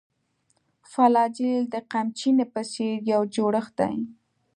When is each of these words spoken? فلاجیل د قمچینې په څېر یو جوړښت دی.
فلاجیل 0.91 1.61
د 1.73 1.75
قمچینې 1.91 2.45
په 2.53 2.61
څېر 2.71 2.95
یو 3.11 3.21
جوړښت 3.35 3.73
دی. 3.79 3.95